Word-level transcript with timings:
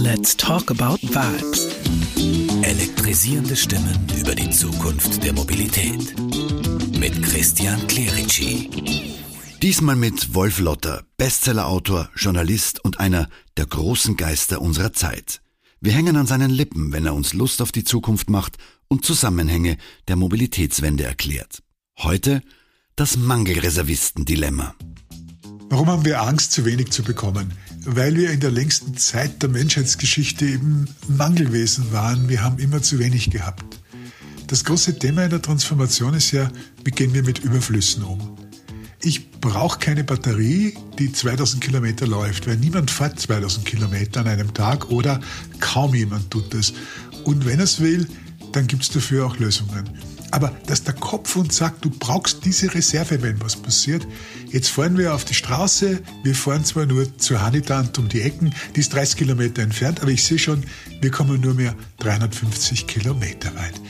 Let's 0.00 0.36
talk 0.36 0.70
about 0.70 1.02
vibes. 1.02 1.66
Elektrisierende 2.62 3.56
Stimmen 3.56 3.98
über 4.16 4.32
die 4.32 4.48
Zukunft 4.48 5.24
der 5.24 5.32
Mobilität. 5.32 6.14
Mit 6.96 7.20
Christian 7.20 7.84
Clerici. 7.88 8.70
Diesmal 9.60 9.96
mit 9.96 10.34
Wolf 10.34 10.60
Lotter, 10.60 11.02
Bestsellerautor, 11.16 12.10
Journalist 12.14 12.84
und 12.84 13.00
einer 13.00 13.28
der 13.56 13.66
großen 13.66 14.16
Geister 14.16 14.62
unserer 14.62 14.92
Zeit. 14.92 15.40
Wir 15.80 15.90
hängen 15.90 16.16
an 16.16 16.28
seinen 16.28 16.52
Lippen, 16.52 16.92
wenn 16.92 17.04
er 17.04 17.14
uns 17.14 17.34
Lust 17.34 17.60
auf 17.60 17.72
die 17.72 17.82
Zukunft 17.82 18.30
macht 18.30 18.56
und 18.86 19.04
Zusammenhänge 19.04 19.78
der 20.06 20.14
Mobilitätswende 20.14 21.02
erklärt. 21.02 21.58
Heute 21.98 22.42
das 22.94 23.16
Mangelreservisten-Dilemma. 23.16 24.76
Warum 25.70 25.88
haben 25.88 26.04
wir 26.04 26.22
Angst, 26.22 26.52
zu 26.52 26.64
wenig 26.64 26.92
zu 26.92 27.02
bekommen? 27.02 27.52
Weil 27.84 28.16
wir 28.16 28.30
in 28.30 28.40
der 28.40 28.50
längsten 28.50 28.96
Zeit 28.96 29.42
der 29.42 29.48
Menschheitsgeschichte 29.48 30.44
eben 30.44 30.88
Mangelwesen 31.08 31.92
waren. 31.92 32.28
Wir 32.28 32.42
haben 32.42 32.58
immer 32.58 32.82
zu 32.82 32.98
wenig 32.98 33.30
gehabt. 33.30 33.80
Das 34.46 34.64
große 34.64 34.98
Thema 34.98 35.24
in 35.24 35.30
der 35.30 35.42
Transformation 35.42 36.14
ist 36.14 36.32
ja, 36.32 36.50
wie 36.84 36.90
gehen 36.90 37.12
wir 37.12 37.22
mit 37.22 37.40
Überflüssen 37.40 38.02
um? 38.02 38.38
Ich 39.02 39.30
brauche 39.30 39.78
keine 39.78 40.04
Batterie, 40.04 40.74
die 40.98 41.12
2000 41.12 41.62
Kilometer 41.62 42.06
läuft, 42.06 42.46
weil 42.46 42.56
niemand 42.56 42.90
fährt 42.90 43.20
2000 43.20 43.64
Kilometer 43.64 44.20
an 44.20 44.26
einem 44.26 44.52
Tag 44.54 44.90
oder 44.90 45.20
kaum 45.60 45.94
jemand 45.94 46.30
tut 46.30 46.52
das. 46.52 46.72
Und 47.24 47.46
wenn 47.46 47.60
es 47.60 47.80
will, 47.80 48.08
dann 48.52 48.66
gibt 48.66 48.82
es 48.82 48.90
dafür 48.90 49.26
auch 49.26 49.38
Lösungen. 49.38 49.88
Aber 50.30 50.54
dass 50.66 50.84
der 50.84 50.94
Kopf 50.94 51.36
uns 51.36 51.56
sagt, 51.56 51.84
du 51.84 51.90
brauchst 51.90 52.44
diese 52.44 52.74
Reserve, 52.74 53.22
wenn 53.22 53.40
was 53.40 53.56
passiert. 53.56 54.06
Jetzt 54.50 54.68
fahren 54.68 54.98
wir 54.98 55.14
auf 55.14 55.24
die 55.24 55.34
Straße. 55.34 56.00
Wir 56.22 56.34
fahren 56.34 56.64
zwar 56.64 56.86
nur 56.86 57.16
zur 57.18 57.40
Hanitant 57.42 57.98
um 57.98 58.08
die 58.08 58.20
Ecken, 58.20 58.54
die 58.76 58.80
ist 58.80 58.92
30 58.92 59.16
Kilometer 59.16 59.62
entfernt, 59.62 60.00
aber 60.00 60.10
ich 60.10 60.24
sehe 60.24 60.38
schon, 60.38 60.64
wir 61.00 61.10
kommen 61.10 61.40
nur 61.40 61.54
mehr 61.54 61.74
350 62.00 62.86
Kilometer 62.86 63.54
weit. 63.54 63.80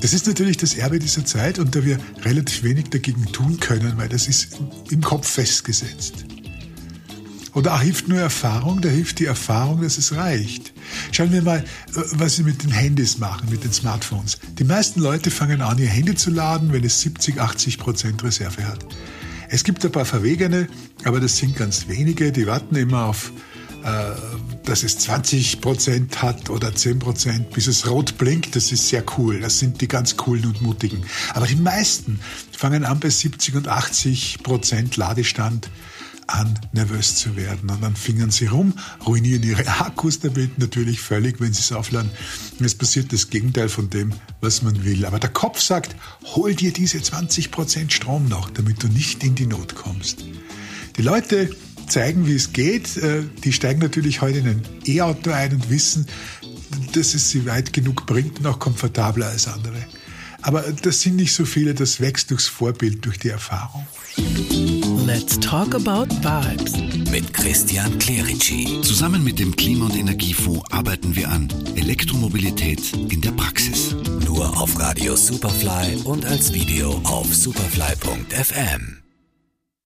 Das 0.00 0.12
ist 0.12 0.26
natürlich 0.26 0.56
das 0.56 0.74
Erbe 0.74 0.98
dieser 0.98 1.24
Zeit 1.24 1.58
und 1.58 1.74
da 1.74 1.84
wir 1.84 1.98
relativ 2.22 2.62
wenig 2.62 2.90
dagegen 2.90 3.26
tun 3.32 3.58
können, 3.58 3.94
weil 3.96 4.08
das 4.08 4.28
ist 4.28 4.58
im 4.90 5.00
Kopf 5.00 5.28
festgesetzt. 5.28 6.24
Oder 7.54 7.74
auch 7.74 7.80
hilft 7.80 8.08
nur 8.08 8.20
Erfahrung, 8.20 8.80
da 8.80 8.88
hilft 8.88 9.18
die 9.18 9.24
Erfahrung, 9.24 9.82
dass 9.82 9.98
es 9.98 10.14
reicht. 10.14 10.72
Schauen 11.12 11.32
wir 11.32 11.42
mal, 11.42 11.58
äh, 11.58 12.00
was 12.12 12.36
sie 12.36 12.42
mit 12.42 12.62
den 12.62 12.70
Handys 12.70 13.18
machen, 13.18 13.48
mit 13.50 13.64
den 13.64 13.72
Smartphones. 13.72 14.38
Die 14.58 14.64
meisten 14.64 15.00
Leute 15.00 15.30
fangen 15.30 15.60
an, 15.60 15.78
ihr 15.78 15.88
Handy 15.88 16.14
zu 16.14 16.30
laden, 16.30 16.72
wenn 16.72 16.84
es 16.84 17.00
70, 17.00 17.40
80 17.40 17.78
Prozent 17.78 18.22
Reserve 18.22 18.66
hat. 18.66 18.84
Es 19.50 19.64
gibt 19.64 19.84
ein 19.84 19.92
paar 19.92 20.04
Verwegene, 20.04 20.68
aber 21.04 21.20
das 21.20 21.38
sind 21.38 21.56
ganz 21.56 21.88
wenige, 21.88 22.32
die 22.32 22.46
warten 22.46 22.76
immer 22.76 23.06
auf, 23.06 23.32
äh, 23.82 24.14
dass 24.64 24.82
es 24.82 24.98
20 24.98 25.60
Prozent 25.60 26.20
hat 26.20 26.50
oder 26.50 26.74
10 26.74 26.98
Prozent, 26.98 27.50
bis 27.50 27.66
es 27.68 27.88
rot 27.88 28.18
blinkt. 28.18 28.54
Das 28.56 28.70
ist 28.72 28.88
sehr 28.88 29.02
cool. 29.16 29.40
Das 29.40 29.58
sind 29.58 29.80
die 29.80 29.88
ganz 29.88 30.16
coolen 30.16 30.44
und 30.44 30.60
mutigen. 30.60 31.04
Aber 31.32 31.46
die 31.46 31.56
meisten 31.56 32.20
fangen 32.52 32.84
an 32.84 33.00
bei 33.00 33.08
70 33.08 33.54
und 33.54 33.68
80 33.68 34.42
Prozent 34.42 34.96
Ladestand 34.96 35.70
an, 36.28 36.58
nervös 36.72 37.16
zu 37.16 37.36
werden. 37.36 37.68
Und 37.70 37.82
dann 37.82 37.96
fingern 37.96 38.30
sie 38.30 38.46
rum, 38.46 38.74
ruinieren 39.04 39.42
ihre 39.42 39.66
Akkus 39.80 40.20
damit 40.20 40.58
natürlich 40.58 41.00
völlig, 41.00 41.40
wenn 41.40 41.52
sie 41.52 41.60
es 41.60 41.72
aufladen. 41.72 42.10
Es 42.60 42.74
passiert 42.74 43.12
das 43.12 43.30
Gegenteil 43.30 43.68
von 43.68 43.90
dem, 43.90 44.12
was 44.40 44.62
man 44.62 44.84
will. 44.84 45.04
Aber 45.04 45.18
der 45.18 45.30
Kopf 45.30 45.60
sagt, 45.60 45.96
hol 46.34 46.54
dir 46.54 46.72
diese 46.72 46.98
20% 46.98 47.90
Strom 47.90 48.28
noch, 48.28 48.50
damit 48.50 48.82
du 48.82 48.88
nicht 48.88 49.24
in 49.24 49.34
die 49.34 49.46
Not 49.46 49.74
kommst. 49.74 50.24
Die 50.96 51.02
Leute 51.02 51.50
zeigen, 51.88 52.26
wie 52.26 52.34
es 52.34 52.52
geht. 52.52 52.96
Äh, 52.96 53.22
die 53.44 53.52
steigen 53.52 53.80
natürlich 53.80 54.20
heute 54.20 54.38
in 54.38 54.48
ein 54.48 54.62
E-Auto 54.84 55.30
ein 55.30 55.54
und 55.54 55.70
wissen, 55.70 56.06
dass 56.92 57.14
es 57.14 57.30
sie 57.30 57.46
weit 57.46 57.72
genug 57.72 58.06
bringt 58.06 58.40
und 58.40 58.46
auch 58.46 58.58
komfortabler 58.58 59.28
als 59.28 59.48
andere. 59.48 59.84
Aber 60.42 60.62
das 60.62 61.00
sind 61.00 61.16
nicht 61.16 61.34
so 61.34 61.44
viele, 61.44 61.74
das 61.74 62.00
wächst 62.00 62.30
durchs 62.30 62.46
Vorbild, 62.46 63.04
durch 63.04 63.18
die 63.18 63.28
Erfahrung. 63.28 63.86
Let's 65.08 65.38
talk 65.40 65.74
about 65.74 66.12
vibes. 66.20 66.76
Mit 67.10 67.32
Christian 67.32 67.98
Clerici. 67.98 68.82
Zusammen 68.82 69.24
mit 69.24 69.38
dem 69.38 69.56
Klima- 69.56 69.86
und 69.86 69.96
Energiefonds 69.96 70.70
arbeiten 70.70 71.16
wir 71.16 71.30
an 71.30 71.48
Elektromobilität 71.76 72.92
in 73.08 73.22
der 73.22 73.30
Praxis. 73.30 73.96
Nur 74.26 74.60
auf 74.60 74.78
Radio 74.78 75.16
Superfly 75.16 76.02
und 76.04 76.26
als 76.26 76.52
Video 76.52 77.00
auf 77.04 77.34
superfly.fm. 77.34 79.07